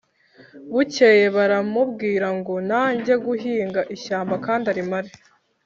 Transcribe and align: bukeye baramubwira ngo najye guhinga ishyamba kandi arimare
bukeye 0.71 1.25
baramubwira 1.35 2.27
ngo 2.37 2.53
najye 2.69 3.15
guhinga 3.25 3.81
ishyamba 3.95 4.35
kandi 4.45 4.65
arimare 4.73 5.11